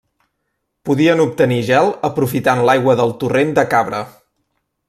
[0.89, 4.05] Podien obtenir gel aprofitant l'aigua del torrent de Cabra.